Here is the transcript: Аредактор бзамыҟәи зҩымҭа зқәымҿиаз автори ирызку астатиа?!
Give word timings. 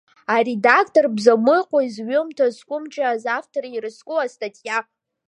Аредактор 0.35 1.05
бзамыҟәи 1.15 1.87
зҩымҭа 1.95 2.45
зқәымҿиаз 2.55 3.23
автори 3.37 3.69
ирызку 3.75 4.15
астатиа?! 4.25 4.77